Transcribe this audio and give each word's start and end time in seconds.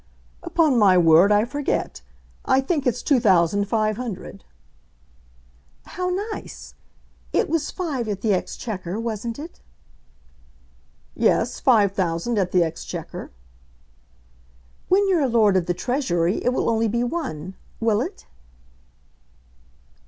"Upon 0.41 0.79
my 0.79 0.97
word, 0.97 1.31
I 1.31 1.45
forget. 1.45 2.01
I 2.43 2.59
think 2.59 2.87
it's 2.87 3.03
two 3.03 3.19
thousand 3.19 3.65
five 3.65 3.97
hundred." 3.97 4.43
"How 5.85 6.09
nice! 6.33 6.73
It 7.33 7.47
was 7.51 7.69
five 7.69 8.07
at 8.07 8.21
the 8.21 8.33
Exchequer, 8.33 8.99
wasn't 8.99 9.37
it?" 9.37 9.61
"Yes; 11.15 11.59
five 11.59 11.91
thousand 11.91 12.39
at 12.39 12.51
the 12.51 12.63
Exchequer." 12.63 13.29
"When 14.89 15.07
you're 15.07 15.21
a 15.21 15.27
Lord 15.27 15.55
of 15.55 15.67
the 15.67 15.75
Treasury 15.75 16.43
it 16.43 16.49
will 16.49 16.67
only 16.67 16.87
be 16.87 17.03
one; 17.03 17.53
will 17.79 18.01
it?" 18.01 18.25